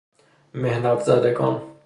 [0.53, 1.61] محنت زدگان